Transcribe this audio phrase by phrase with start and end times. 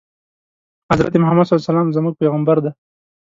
[0.91, 1.51] حضرت محمد ص
[1.97, 2.71] زموږ پیغمبر دی